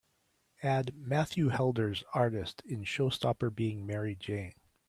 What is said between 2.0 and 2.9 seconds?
artist in